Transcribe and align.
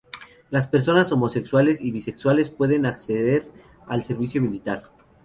Las 0.49 0.65
personas 0.65 1.11
homosexuales 1.11 1.79
y 1.79 1.91
bisexuales 1.91 2.49
pueden 2.49 2.87
acceder 2.87 3.45
al 3.87 4.01
servicio 4.01 4.41
militar. 4.41 4.89